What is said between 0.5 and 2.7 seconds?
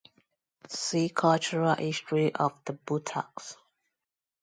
See Cultural history of